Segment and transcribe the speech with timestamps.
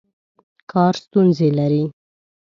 [0.71, 1.83] کار ستونزې لري.